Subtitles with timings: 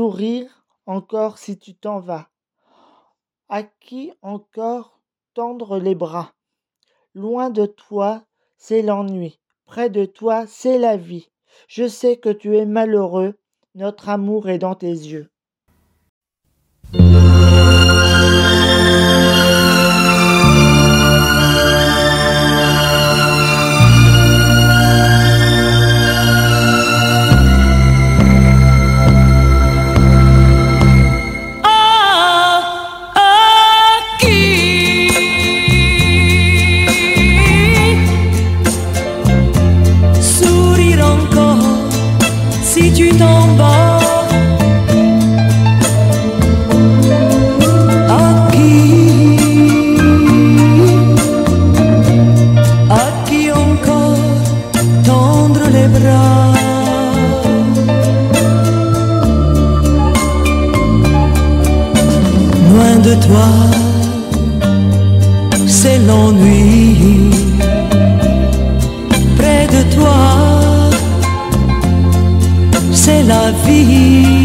[0.00, 2.30] sourire encore si tu t'en vas
[3.50, 4.98] À qui encore
[5.34, 6.32] tendre les bras?
[7.14, 8.22] Loin de toi,
[8.56, 9.40] c'est l'ennui.
[9.66, 11.28] Près de toi, c'est la vie.
[11.68, 13.34] Je sais que tu es malheureux.
[13.74, 15.28] Notre amour est dans tes yeux.
[65.66, 67.30] C'est l'ennui.
[69.38, 70.20] Près de toi,
[72.92, 74.39] c'est la vie.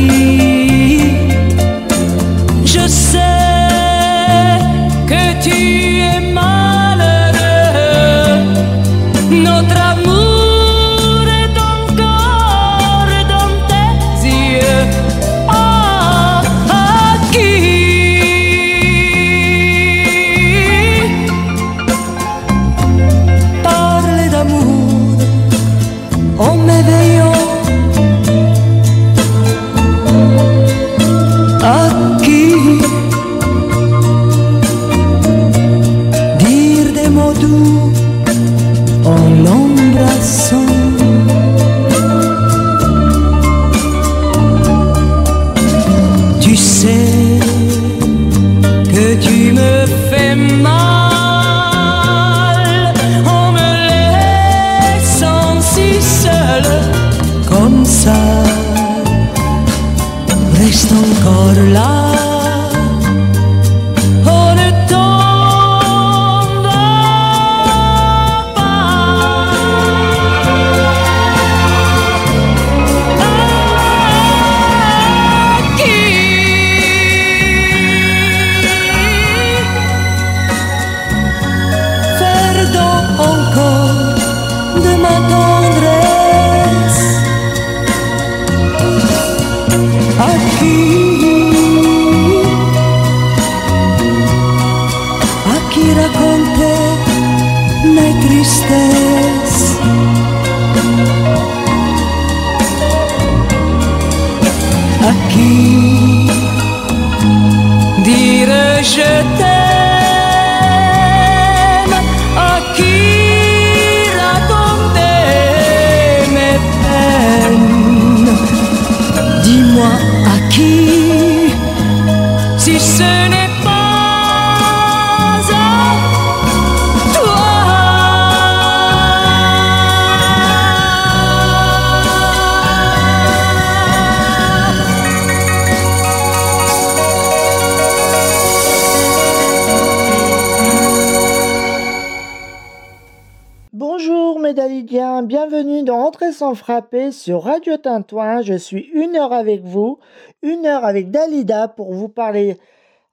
[145.56, 148.42] Bienvenue dans Entrée sans frapper sur Radio Tintouin.
[148.42, 150.00] Je suis une heure avec vous,
[150.42, 152.58] une heure avec Dalida pour vous parler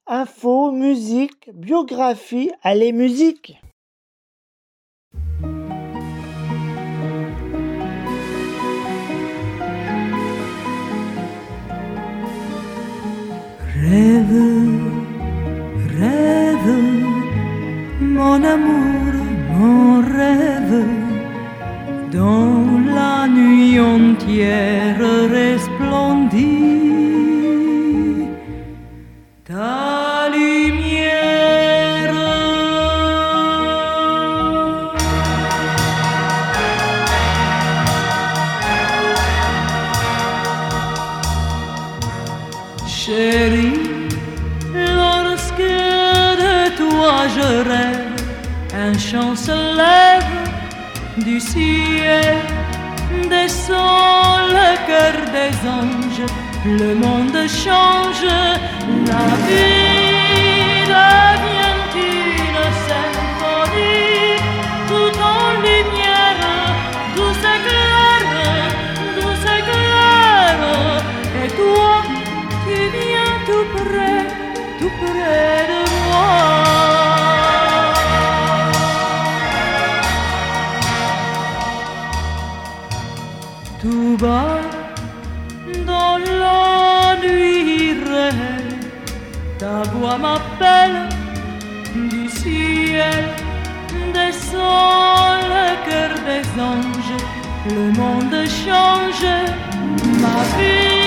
[0.09, 2.51] info, musique, biographie.
[2.65, 3.61] Allez, musique
[13.85, 14.43] Rêve,
[15.97, 16.71] rêve,
[18.01, 19.13] mon amour,
[19.53, 21.12] mon rêve,
[22.13, 24.99] dans la nuit entière
[25.31, 26.39] resplendit
[29.45, 32.13] ta lumière.
[42.87, 43.81] Chérie,
[44.75, 45.73] lorsque
[46.43, 48.17] de toi je rêve,
[48.75, 49.57] un chant se
[51.33, 52.37] du ciel,
[53.31, 56.27] descend le cœur des anges,
[56.81, 58.27] le monde change,
[59.11, 61.81] la vie devient
[62.13, 64.37] une symphonie,
[64.91, 66.43] tout en lumière,
[67.17, 68.21] douce éclair,
[69.17, 70.55] douce éclair,
[71.43, 71.93] et toi,
[72.65, 74.21] tu viens tout près,
[74.79, 75.72] tout près
[84.23, 88.79] dans la nuit réelle,
[89.59, 91.09] ta voix m'appelle
[91.95, 93.25] du ciel,
[94.15, 97.19] descend le cœur des anges,
[97.69, 99.27] le monde change,
[100.21, 101.02] ma vie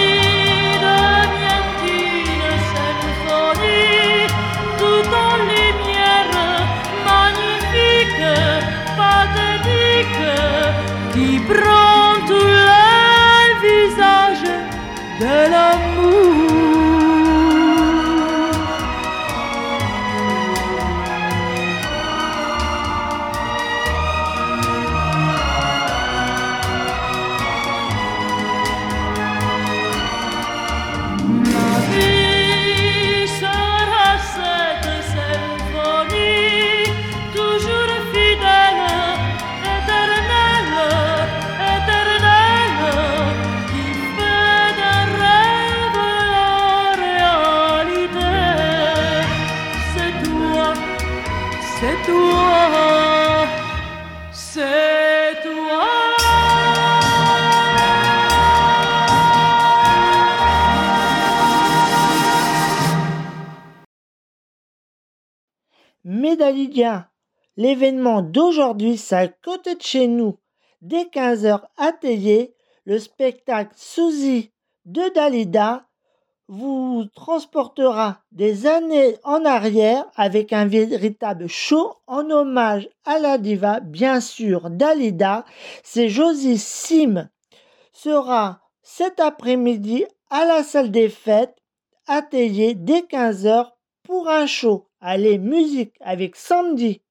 [67.58, 70.38] L'événement d'aujourd'hui, c'est à côté de chez nous.
[70.82, 72.54] Dès 15h à Théier,
[72.86, 74.52] le spectacle Suzy
[74.86, 75.88] de Dalida
[76.48, 83.80] vous transportera des années en arrière avec un véritable show en hommage à la diva,
[83.80, 85.46] bien sûr, Dalida.
[85.84, 87.30] C'est Josie Sim
[87.94, 91.56] sera cet après-midi à la salle des fêtes
[92.08, 93.72] à dès 15h
[94.04, 94.85] pour un show.
[95.00, 97.02] Allez, musique avec Sandy.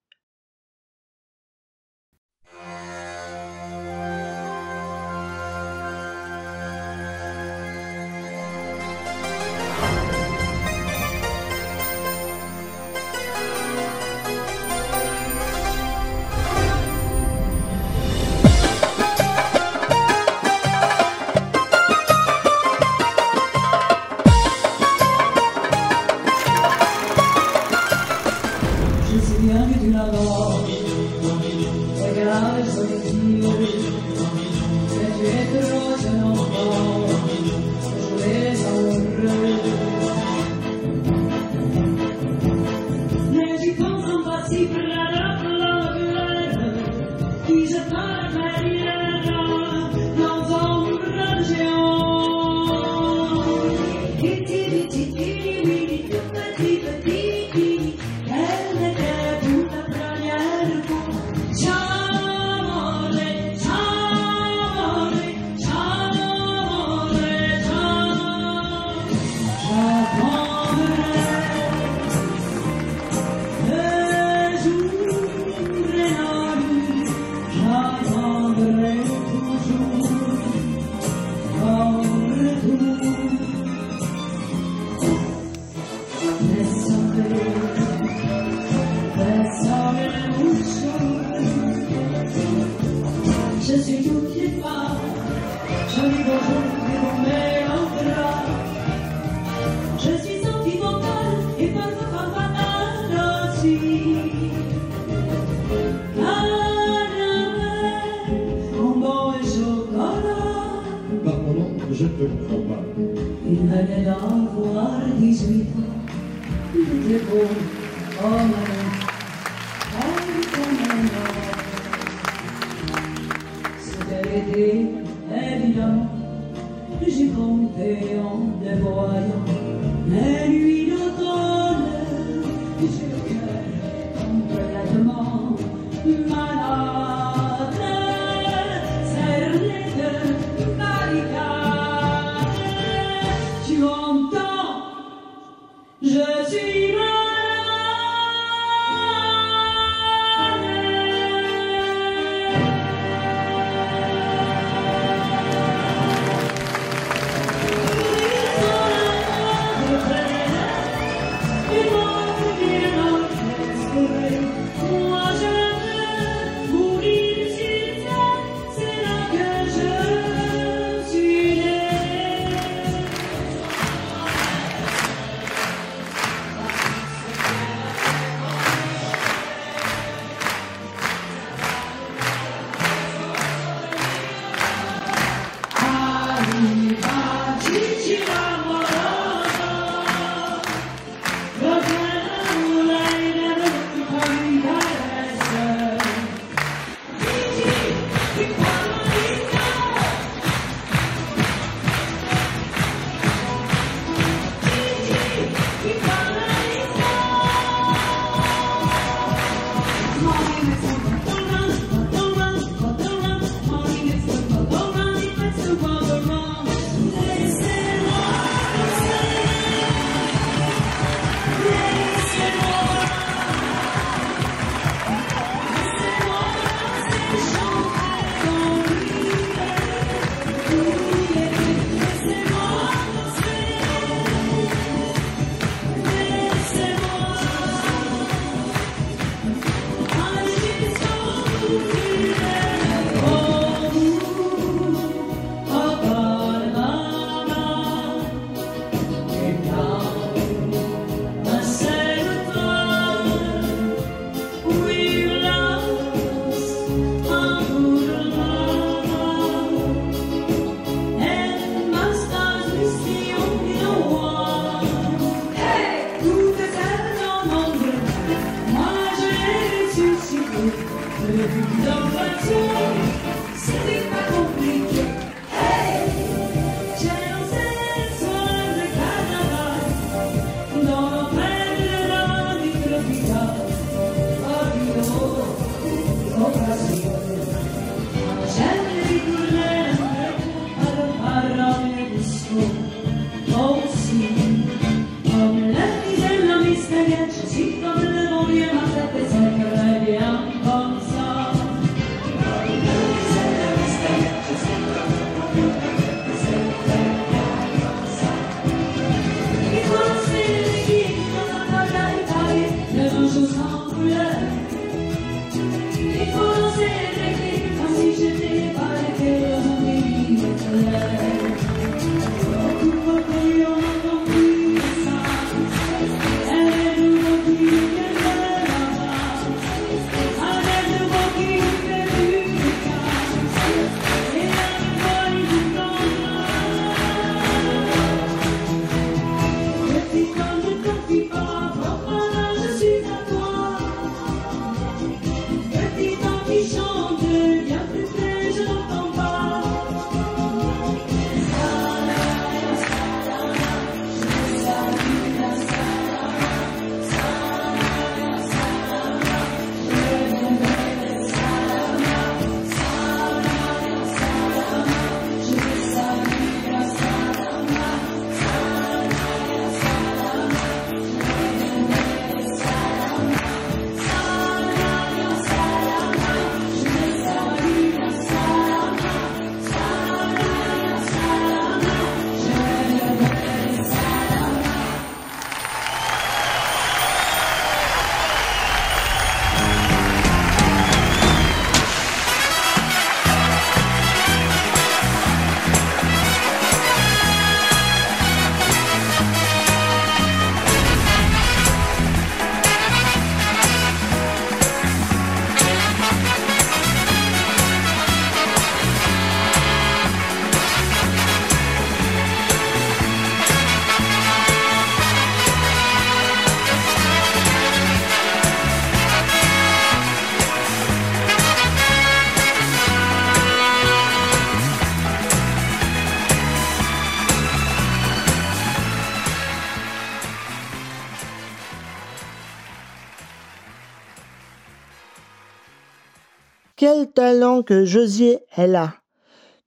[437.62, 438.94] Que Josier est là.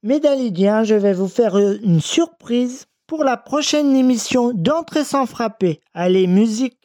[0.02, 5.80] Mais Dalidien, je vais vous faire une surprise pour la prochaine émission d'entrée sans frapper.
[5.94, 6.78] Allez, musique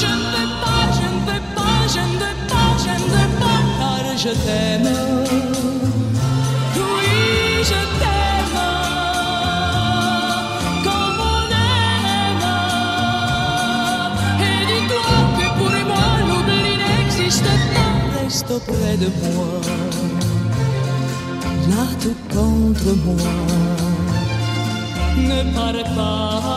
[0.00, 3.30] Je ne peux pas, je ne peux pas, je ne veux pas, je ne veux
[3.40, 5.13] pas, car je t'aime.
[18.46, 19.60] Reste auprès de moi,
[21.70, 23.30] là tout contre moi.
[25.16, 26.53] Ne pars pas.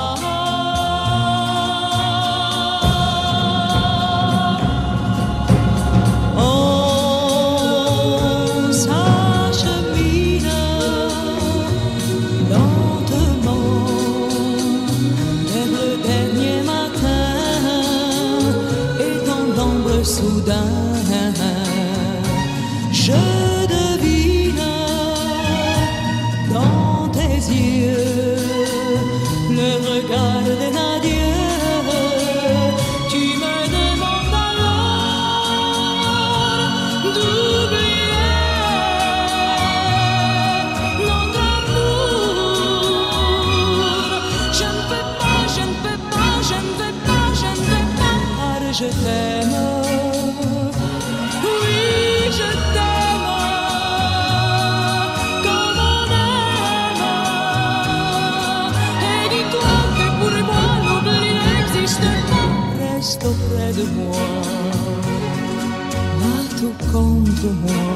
[67.41, 67.95] Contre moi.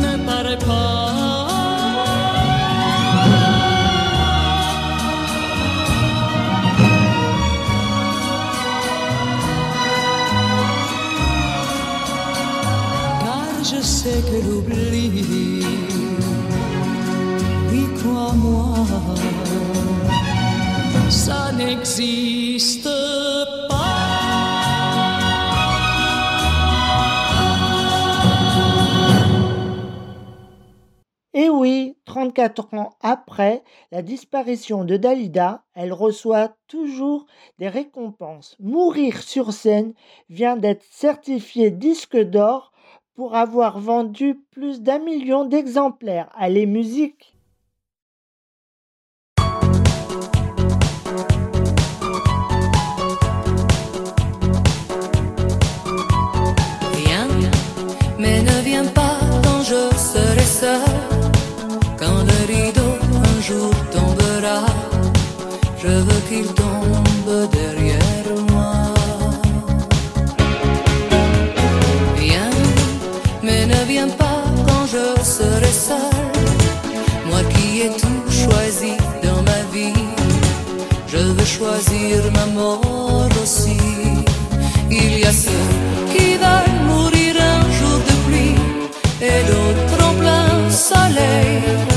[0.00, 1.08] Ne pars pas.
[13.24, 15.64] car je sais que l'oubli,
[17.70, 18.86] oui, crois-moi,
[21.08, 22.41] ça n'existe
[32.30, 37.26] 44 ans après la disparition de Dalida, elle reçoit toujours
[37.58, 38.56] des récompenses.
[38.60, 39.92] Mourir sur scène
[40.28, 42.72] vient d'être certifié disque d'or
[43.14, 46.30] pour avoir vendu plus d'un million d'exemplaires.
[46.34, 47.36] Allez, musique
[81.62, 83.78] choisir ma mort aussi.
[84.90, 85.68] Il y a ceux
[86.12, 88.56] qui veulent mourir un jour de pluie
[89.20, 91.91] et d'autres en plein soleil.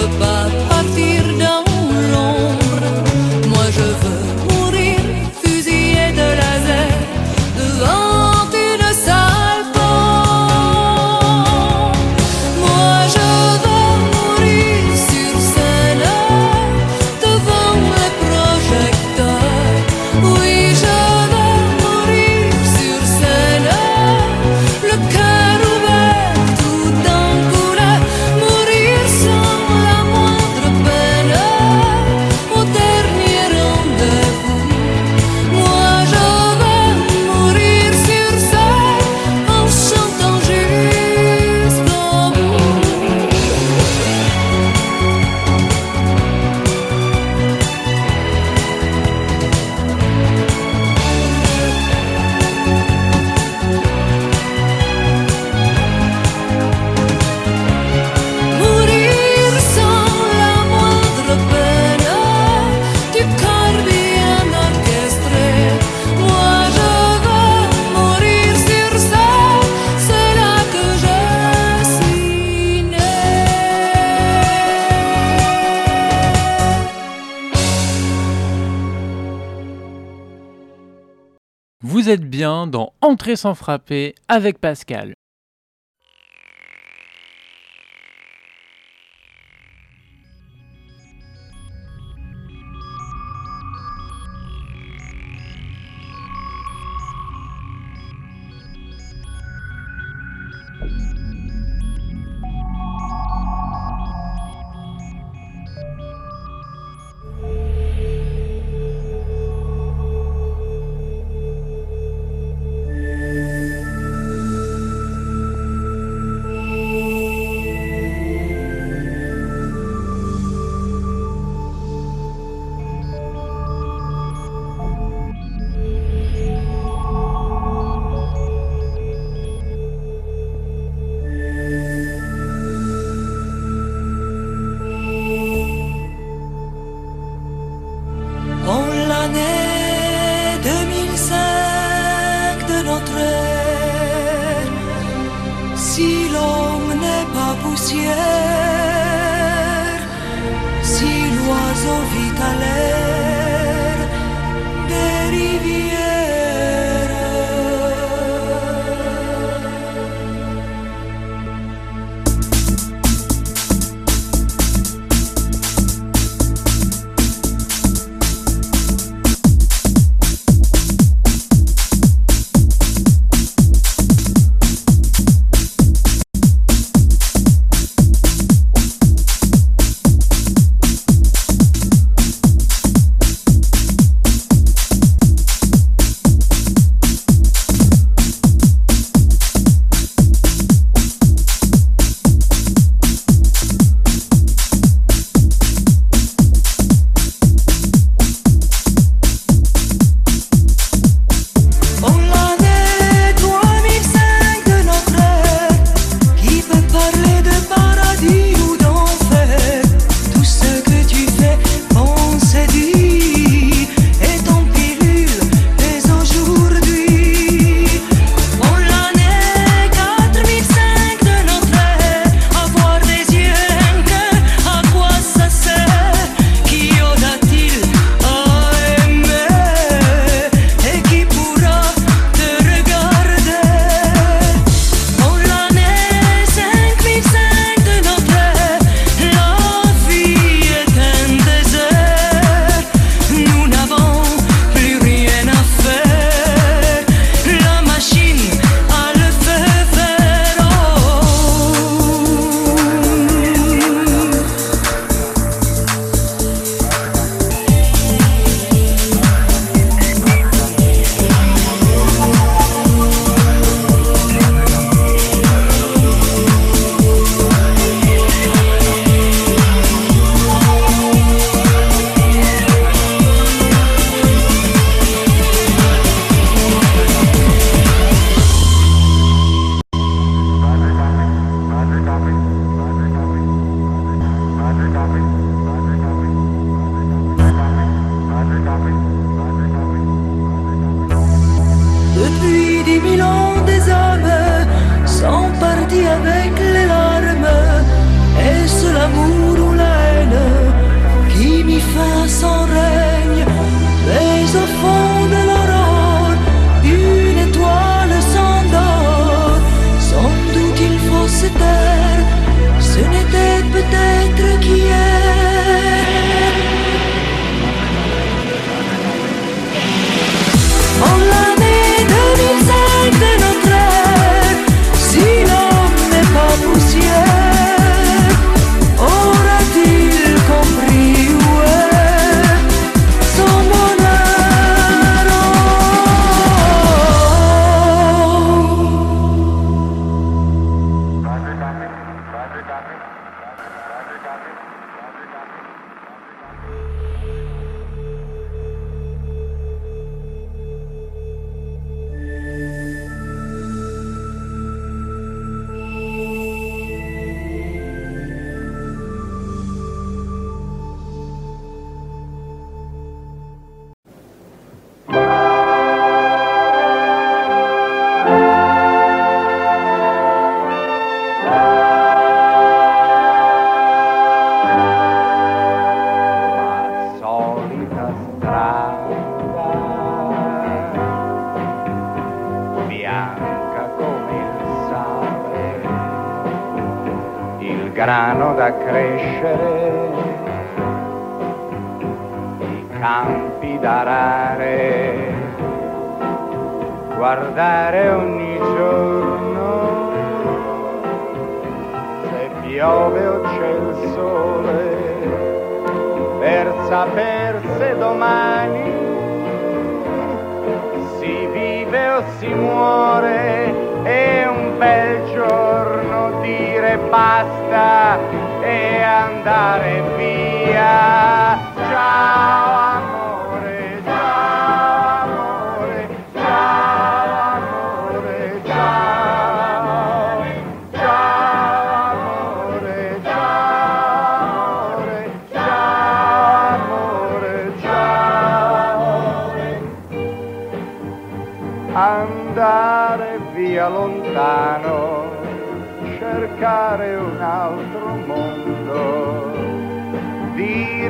[0.00, 0.39] goodbye.
[83.20, 85.12] Entrée sans frapper avec Pascal.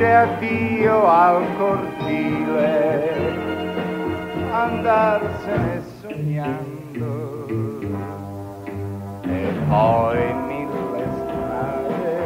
[0.01, 3.13] dire addio al cortile,
[4.51, 7.45] andarsene sognando.
[9.21, 12.17] E poi mille strade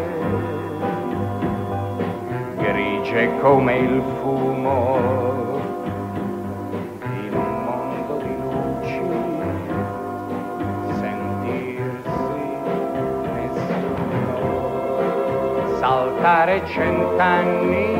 [2.55, 5.44] grigie come il fumo
[16.25, 17.93] contare cent'anni.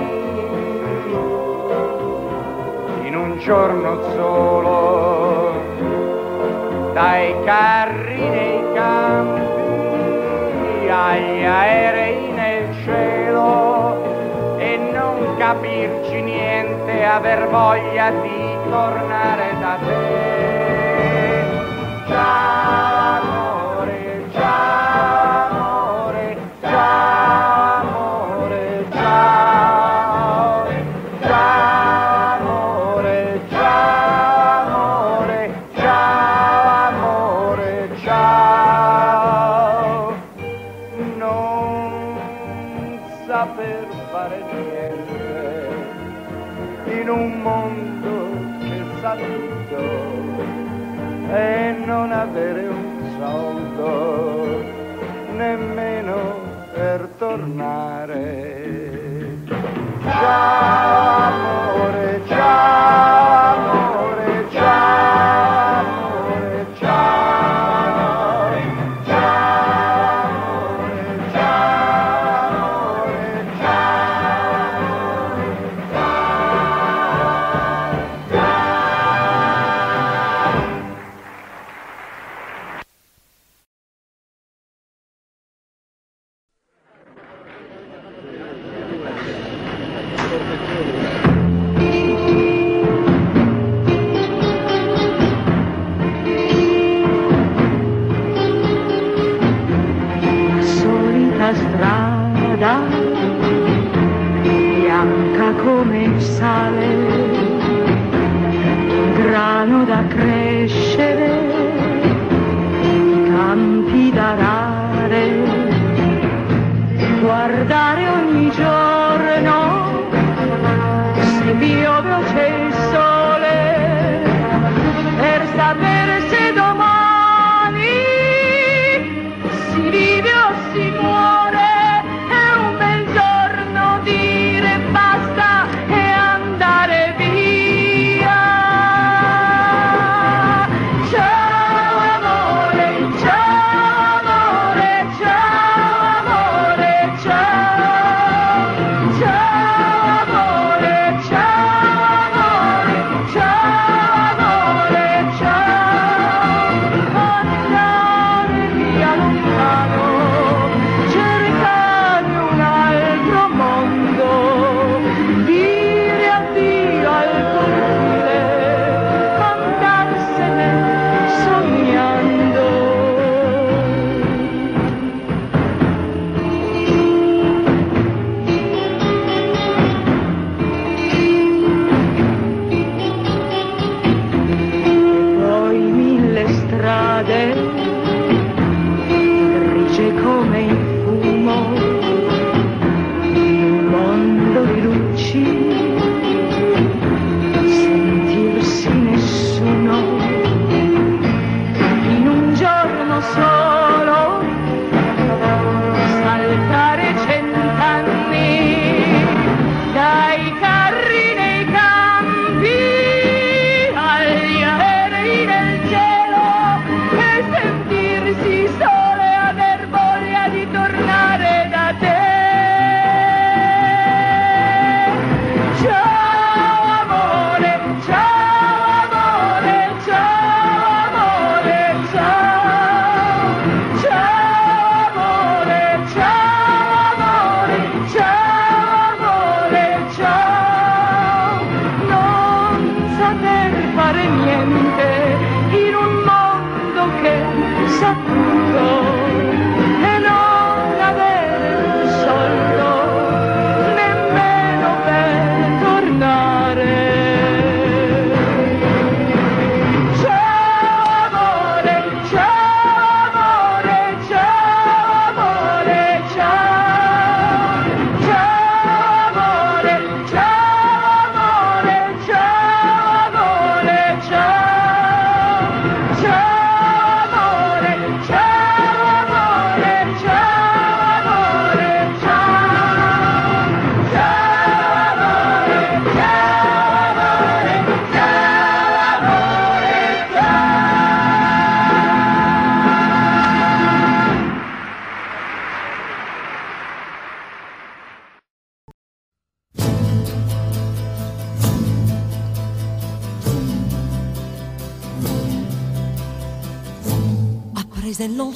[3.04, 5.54] In un giorno solo
[6.94, 9.42] dai carri nei campi
[10.90, 20.65] agli aerei nel cielo e non capirci niente aver voglia di tornare da te.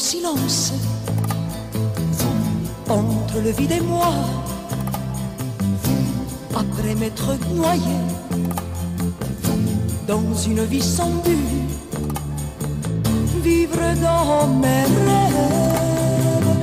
[0.09, 0.73] Silence,
[2.89, 4.11] entre le vide et moi,
[6.55, 7.97] après m'être noyé.
[10.07, 11.37] Dans une vie sans but,
[13.43, 16.55] vivre dans mes rêves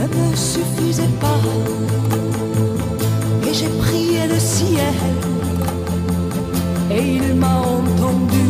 [0.00, 1.42] ne me suffisait pas.
[3.48, 4.98] Et j'ai prié le ciel.
[6.90, 8.49] Et il m'a entendu.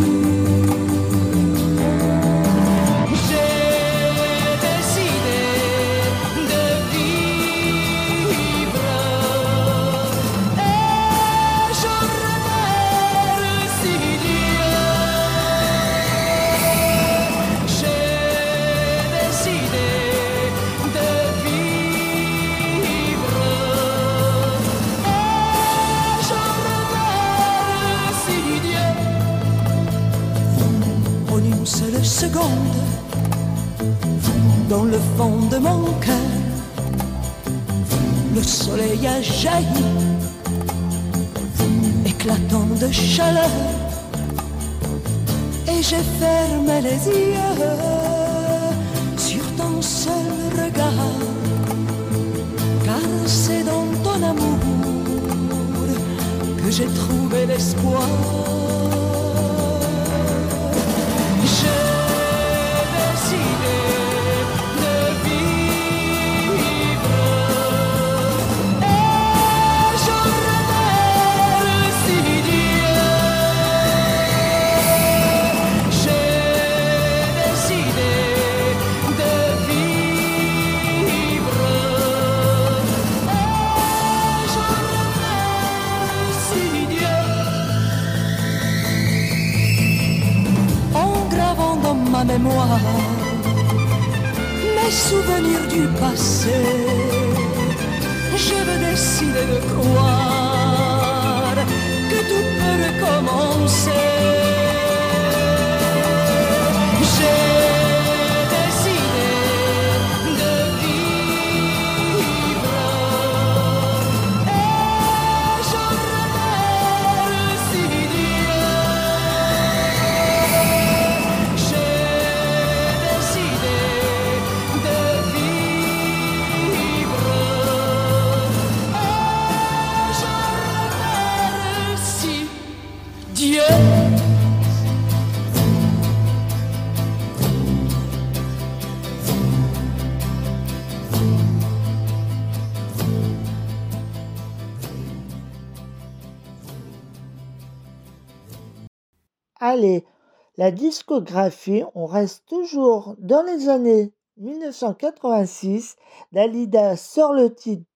[150.60, 155.96] La discographie, on reste toujours dans les années 1986.
[156.32, 157.86] Dalida sort le titre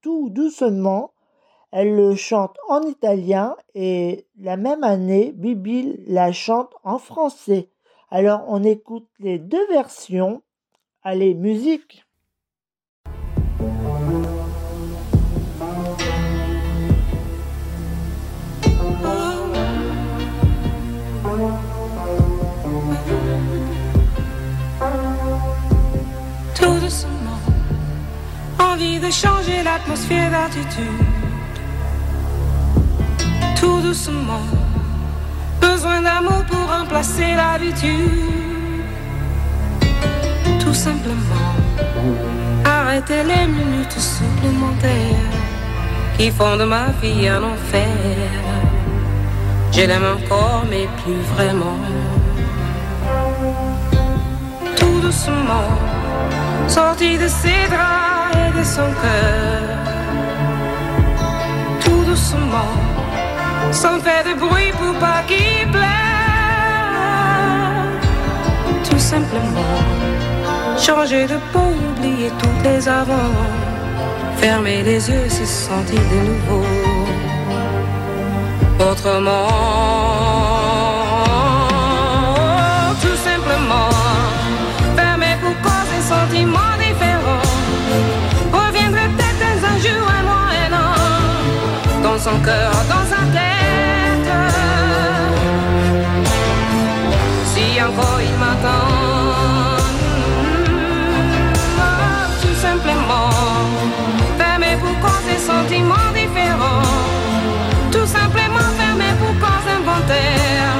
[0.00, 1.14] tout doucement.
[1.72, 7.68] Elle le chante en italien et la même année, Bibi la chante en français.
[8.08, 10.42] Alors on écoute les deux versions.
[11.02, 12.04] Allez, musique.
[29.10, 30.86] Changer l'atmosphère d'attitude.
[33.58, 34.46] Tout doucement.
[35.60, 38.84] Besoin d'amour pour remplacer l'habitude.
[40.60, 41.54] Tout simplement.
[42.64, 45.34] Arrêter les minutes supplémentaires
[46.16, 47.88] qui font de ma vie un enfer.
[49.72, 51.80] Je l'aime encore, mais plus vraiment.
[55.00, 55.70] Tout doucement
[56.68, 59.62] sorti de ses draps et de son cœur.
[61.82, 62.74] Tout doucement,
[63.72, 65.80] sans faire de bruit pour pas qu'il pleure.
[68.90, 69.78] Tout simplement,
[70.76, 73.32] changer de peau, oublier toutes les avant.
[74.36, 76.66] Fermer les yeux, se sentir de nouveau.
[78.90, 80.29] Autrement,
[92.20, 94.30] son cœur dans sa tête.
[97.52, 98.88] Si encore il m'attend,
[101.62, 101.92] hum,
[102.42, 103.30] tout simplement,
[104.36, 106.82] fermé pour cause des sentiments différents.
[107.90, 110.74] Tout simplement fermé pour cause inventaire,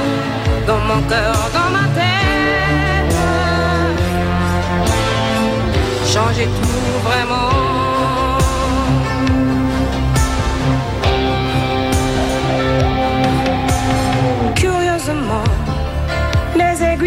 [0.67, 3.15] dans mon cœur, dans ma tête.
[6.13, 7.70] Changer tout vraiment.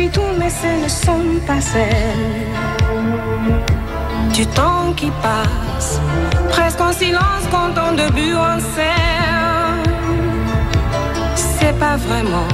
[0.05, 2.44] Aiguilles tournent, mais ce ne sont pas celles
[4.32, 6.00] du temps qui passe,
[6.50, 9.78] presque en silence quand on début en serre.
[11.36, 12.48] C'est pas vraiment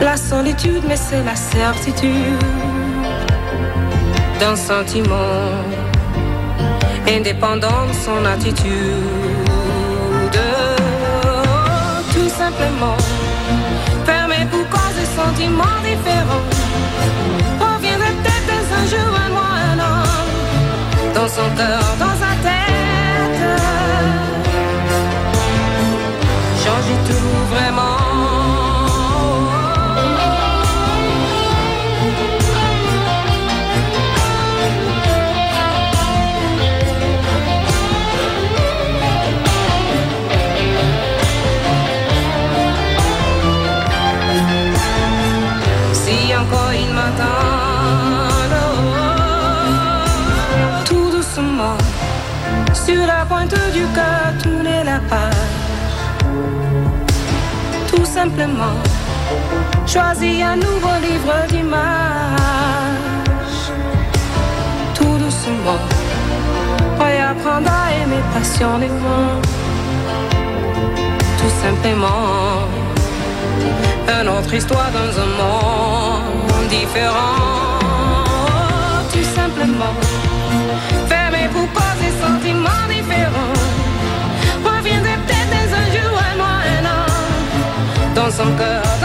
[0.00, 2.38] la solitude, mais c'est la certitude
[4.40, 5.50] d'un sentiment
[7.06, 8.72] indépendant de son attitude.
[12.14, 12.96] Tout simplement,
[15.22, 16.46] sentiments différents.
[17.60, 20.02] Reviendrait peut-être un jour un mois, un an,
[21.14, 22.11] dans son cœur, dans
[53.72, 55.94] du cœur Tourner la page
[57.88, 58.76] Tout simplement
[59.86, 61.80] Choisis un nouveau livre d'images
[64.94, 65.82] Tout doucement
[66.98, 69.40] Réapprendre à aimer passionnément.
[71.38, 72.68] Tout simplement
[74.22, 77.78] une autre histoire dans un monde différent.
[79.12, 79.94] Tout simplement,
[81.08, 81.66] fermé pour
[82.00, 82.91] des sentiments
[88.22, 89.01] dans son cœur,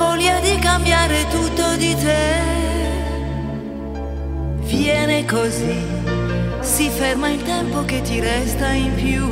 [0.00, 2.38] voglia di cambiare tutto di te.
[4.72, 5.76] Viene così,
[6.60, 9.26] si ferma il tempo che ti resta in più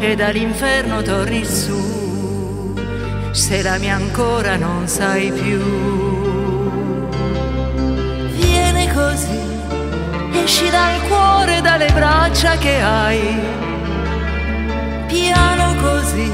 [0.00, 2.74] e dall'inferno torni su,
[3.30, 5.60] se la mia ancora non sai più.
[8.40, 9.46] Viene così
[10.42, 13.20] esci dal cuore, dalle braccia che hai.
[15.06, 16.30] Piano così,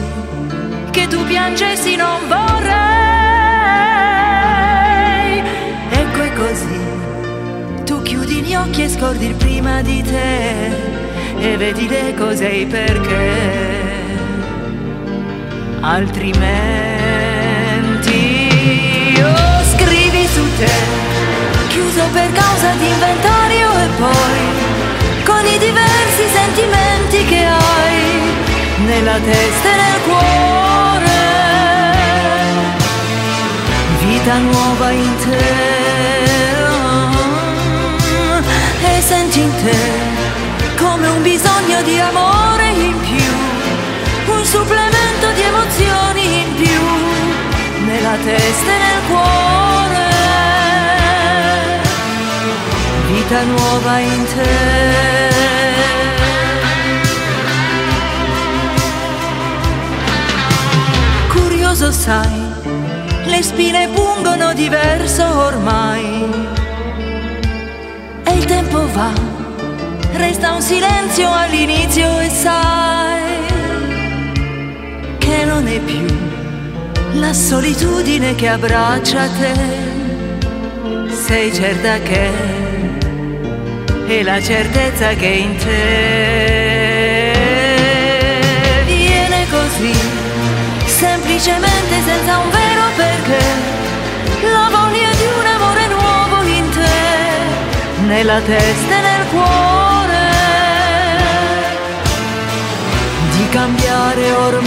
[0.90, 2.84] che tu piangessi non vorrei.
[8.55, 10.68] Gli occhi e scordi il prima di te
[11.40, 13.82] e vedi le cose e perché.
[15.80, 16.40] Altrimenti,
[19.20, 20.70] oh, scrivi su te
[21.66, 24.38] chiuso per causa di inventario e poi
[25.24, 28.32] con i diversi sentimenti che hai
[28.86, 31.22] nella testa e nel cuore.
[33.98, 35.74] Vita nuova in te
[39.05, 39.76] senti in te
[40.76, 48.70] come un bisogno di amore in più, un supplemento di emozioni in più nella testa
[48.72, 50.05] e nel cuore
[53.12, 55.32] vita nuova in te.
[61.28, 62.42] Curioso sai,
[63.24, 66.63] le spine pungono diverso ormai.
[68.75, 69.12] Tempo va,
[70.14, 73.22] resta un silenzio all'inizio e sai
[75.18, 76.05] che non è più
[77.12, 79.53] la solitudine che abbraccia te.
[81.09, 82.31] Sei certa che
[84.09, 87.33] è la certezza che in te.
[88.87, 89.95] Viene così,
[90.87, 93.45] semplicemente senza un vero perché,
[94.53, 94.84] la voglia
[98.14, 100.22] nella testa e nel cuore
[103.32, 104.62] di cambiare ormai.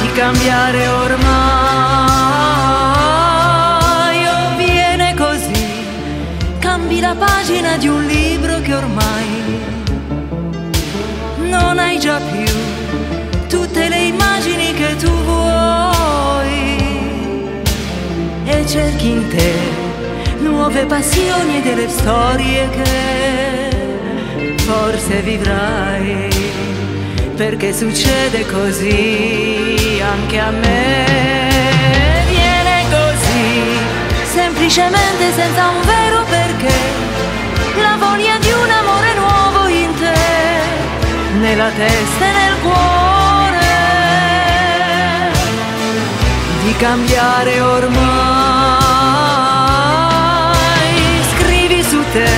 [0.00, 1.25] Di cambiare ormai.
[18.86, 19.52] Cerchi in te
[20.38, 26.28] nuove passioni e delle storie che forse vivrai
[27.34, 31.04] perché succede così anche a me.
[32.28, 33.78] Viene così
[34.32, 36.74] semplicemente senza un vero perché
[37.80, 43.05] la voglia di un amore nuovo in te nella testa e nel cuore
[46.76, 47.96] cambiare ormai.
[51.32, 52.28] Scrivi su te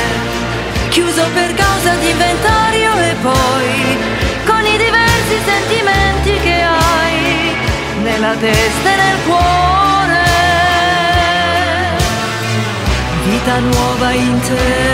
[0.88, 3.98] chiuso per causa di inventario e poi
[4.46, 7.56] con i diversi sentimenti che hai
[8.02, 10.26] nella testa e nel cuore.
[13.24, 14.88] Vita nuova in te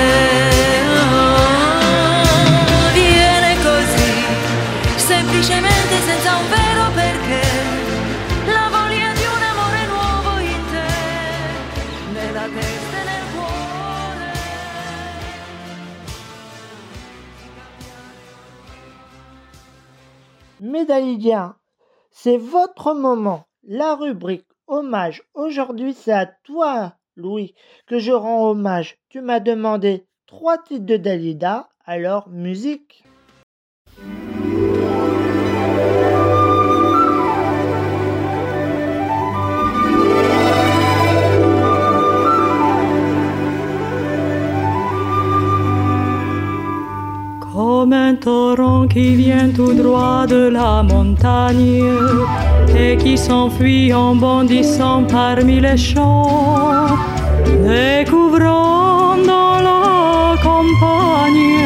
[20.74, 21.54] Médaillien,
[22.10, 23.44] c'est votre moment.
[23.62, 25.22] La rubrique hommage.
[25.32, 27.54] Aujourd'hui, c'est à toi, Louis,
[27.86, 28.98] que je rends hommage.
[29.08, 33.03] Tu m'as demandé trois titres de Dalida, alors musique.
[47.54, 51.84] Comme un torrent qui vient tout droit de la montagne
[52.76, 56.88] et qui s'enfuit en bondissant parmi les champs,
[57.46, 61.62] découvrant dans la campagne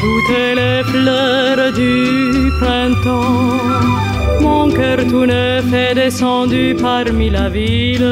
[0.00, 3.60] toutes les fleurs du printemps.
[4.40, 8.10] Mon cœur tout neuf est descendu parmi la ville,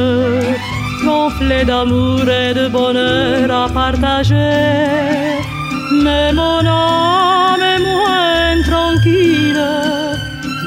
[1.07, 5.42] gonflé d'amour et de bonheur à partager.
[6.05, 9.65] Mais mon âme est moins tranquille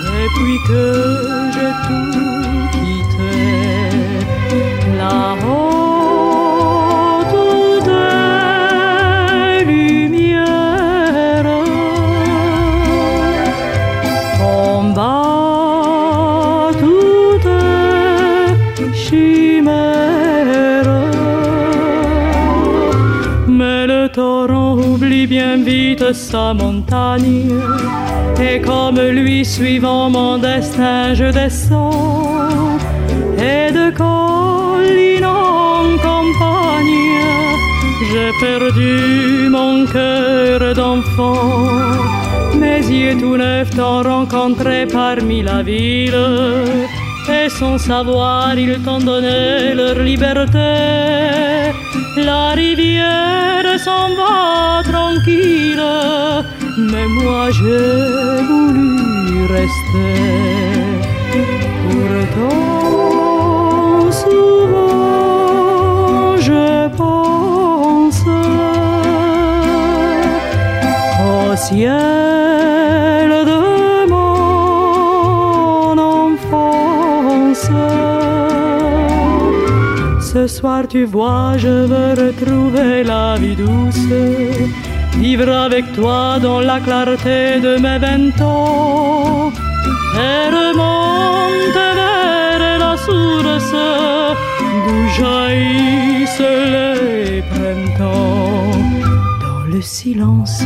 [0.08, 0.84] depuis que
[1.54, 3.36] j'ai tout quitté.
[4.98, 5.85] Là-haut,
[25.28, 27.52] bien vite sa montagne.
[28.42, 32.78] Et comme lui, suivant mon destin, je descends.
[33.38, 37.22] Et de colline en campagne,
[38.10, 41.68] j'ai perdu mon cœur d'enfant.
[42.60, 46.16] Mes yeux tout neufs t'ont rencontré parmi la ville.
[47.30, 51.76] Et sans savoir, ils t'ont donné leur liberté.
[52.26, 55.86] La rivière s'en va tranquille,
[56.90, 60.14] mais moi j'ai voulu rester.
[61.84, 62.62] Pourtant,
[64.24, 65.16] souvent
[66.48, 68.22] je pense
[71.22, 72.35] au ciel
[80.48, 84.08] Soir, tu vois, je veux retrouver la vie douce,
[85.18, 89.52] vivre avec toi dans la clarté de mes vingt ans,
[90.16, 93.76] et remonter vers la source
[94.86, 98.70] d'où jaillissent les printemps.
[99.42, 100.62] Dans le silence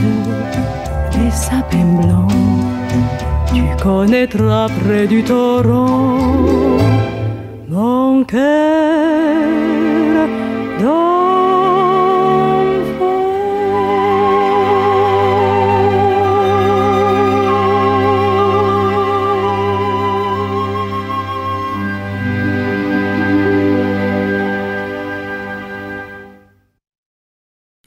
[1.13, 2.33] des sapins blancs,
[3.53, 6.17] tu connaîtras près du torrent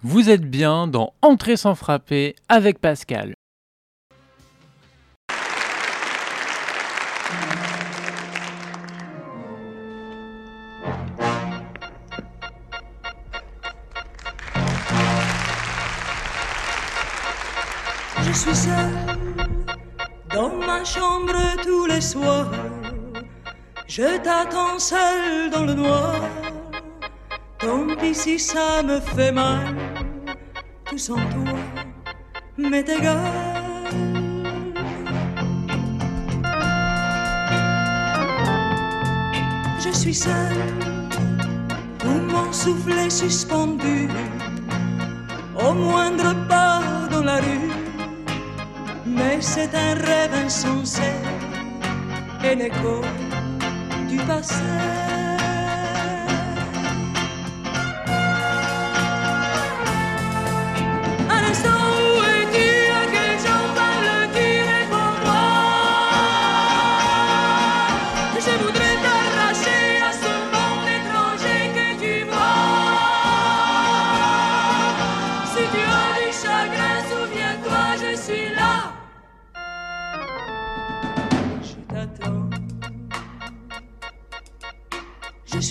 [0.05, 3.35] Vous êtes bien dans Entrée sans frapper avec Pascal.
[18.33, 19.19] Je suis seule
[20.35, 22.51] dans ma chambre tous les soirs.
[23.87, 26.15] Je t'attends seul dans le noir.
[27.59, 29.77] Tant pis si ça me fait mal.
[30.87, 31.59] Tout sans toi
[32.57, 33.19] m'est égal.
[39.79, 40.57] Je suis seul,
[41.99, 44.09] tout mon souffle est suspendu.
[45.55, 46.81] Au moindre pas
[47.11, 47.82] dans la rue,
[49.15, 51.13] mais c'est un rêve insensé
[52.45, 53.03] et l'écho
[54.09, 55.12] du passé.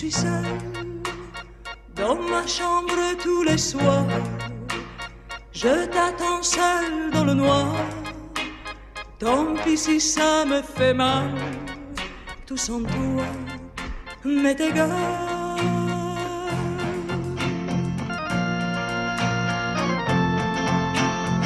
[0.02, 0.44] Suis seul
[1.94, 4.08] dans ma chambre tous les soirs.
[5.52, 7.72] Je t'attends seul dans le noir.
[9.20, 11.30] Tant pis si ça me fait mal.
[12.46, 13.26] Tout sans toi
[14.24, 14.90] m'est égal.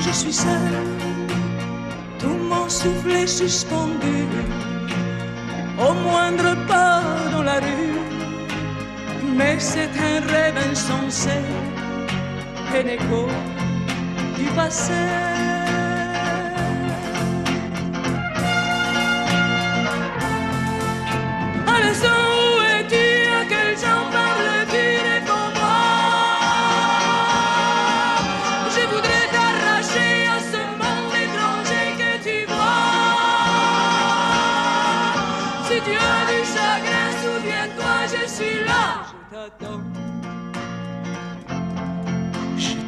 [0.04, 0.72] Je suis seul,
[2.18, 4.18] tout mon souffle est suspendu.
[5.78, 7.02] Au moindre pas
[7.32, 7.95] dans la rue,
[9.36, 11.30] mais c'est un rêve insensé,
[12.74, 13.26] un écho
[14.36, 15.55] du passé.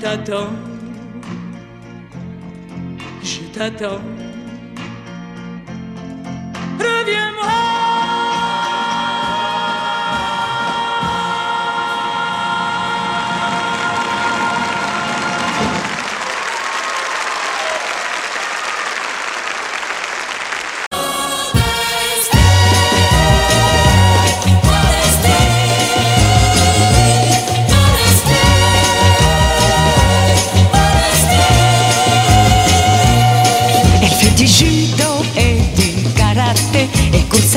[0.09, 0.53] T'attends.
[3.23, 4.18] Je t'attends.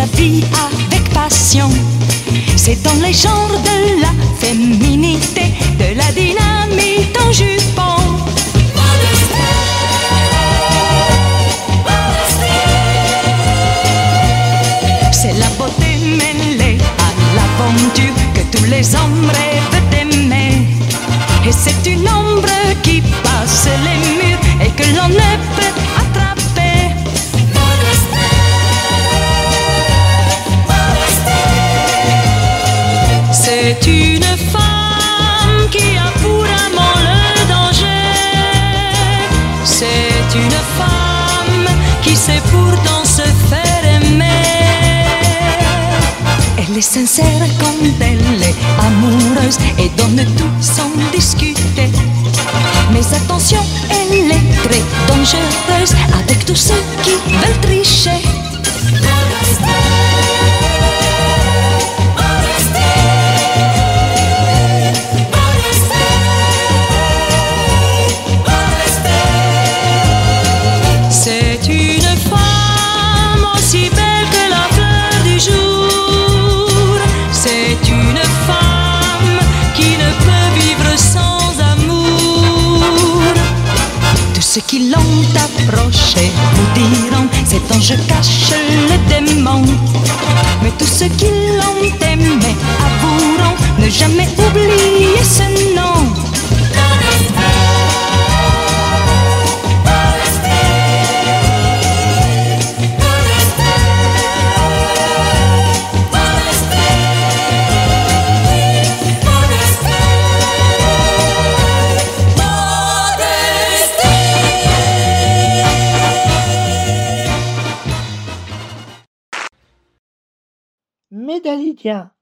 [0.01, 1.69] Sa vie avec passion.
[2.55, 5.40] C'est dans les genres de la féminité,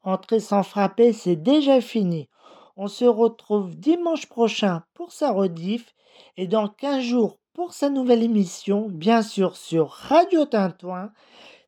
[0.04, 2.30] Entrée sans frapper, c'est déjà fini.
[2.76, 5.94] On se retrouve dimanche prochain pour sa rediff
[6.38, 11.12] et dans 15 jours pour sa nouvelle émission, bien sûr sur Radio Tintouin.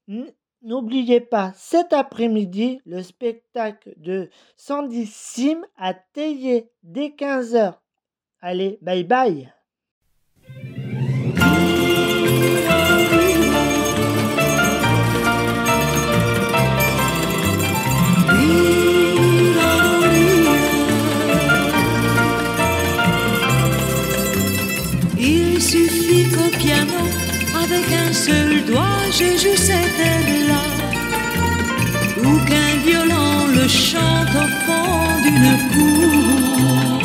[0.08, 7.82] N- n'oubliez pas cet après-midi le spectacle de Sandy Sim à Théier dès 15h.
[8.42, 9.54] Allez, bye bye.
[29.12, 30.64] Je joue cette air-là.
[32.24, 37.02] Ou qu'un violon le chante au fond d'une cour.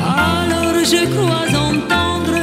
[0.00, 2.38] Alors je crois entendre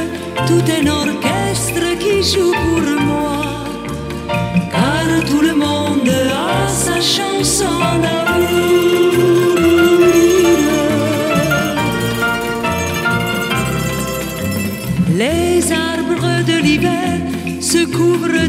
[0.46, 3.42] tout un orchestre qui joue pour moi.
[4.70, 8.25] Car tout le monde a sa chanson.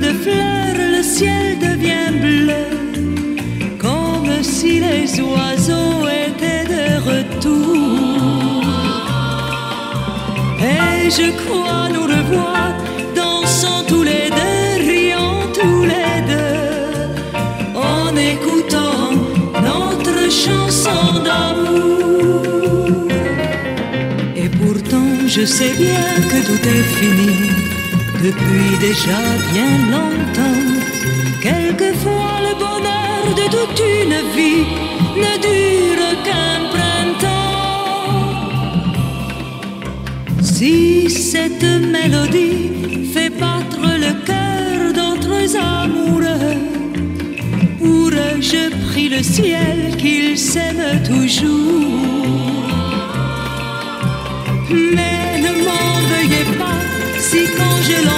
[0.07, 2.67] De fleurs, le ciel devient bleu,
[3.77, 8.63] comme si les oiseaux étaient de retour.
[10.73, 12.69] Et je crois nous revoir,
[13.15, 19.11] dansant tous les deux, riant tous les deux, en écoutant
[19.69, 22.41] notre chanson d'amour.
[24.35, 27.66] Et pourtant je sais bien que tout est fini
[28.23, 29.21] depuis déjà
[29.53, 30.63] bien longtemps.
[31.41, 34.65] Quelquefois le bonheur de toute une vie
[35.23, 38.07] ne dure qu'un printemps.
[40.41, 46.57] Si cette mélodie fait battre le cœur d'autres amoureux,
[47.79, 52.36] pour eux je prie le ciel qu'ils s'aiment toujours.
[57.87, 58.16] Je l'entends